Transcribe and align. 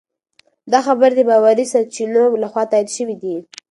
دا 0.71 0.79
خبر 0.87 1.09
د 1.15 1.19
باوري 1.29 1.65
سرچینو 1.73 2.23
لخوا 2.43 2.63
تایید 2.71 2.89
شوی 2.95 3.15
دی. 3.21 3.35